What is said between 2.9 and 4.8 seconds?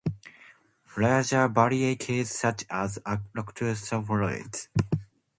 Arctostaphylos.